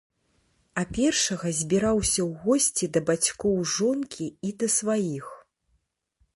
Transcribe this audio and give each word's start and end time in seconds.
А 0.81 0.83
першага 0.97 1.51
збіраўся 1.59 2.21
ў 2.29 2.41
госці 2.45 2.85
да 2.97 3.05
бацькоў 3.11 3.55
жонкі 3.77 4.27
і 4.49 4.55
да 4.65 4.75
сваіх. 4.81 5.25